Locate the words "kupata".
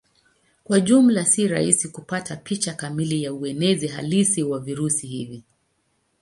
1.87-2.35